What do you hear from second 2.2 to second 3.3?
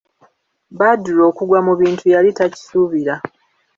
takisuubira.